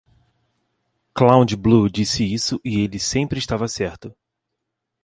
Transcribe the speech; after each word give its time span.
Cloud-Blue 1.13 1.87
disse 1.87 2.23
isso 2.23 2.59
e 2.65 2.79
ele 2.79 2.97
sempre 2.97 3.37
estava 3.37 3.67
certo. 3.67 4.11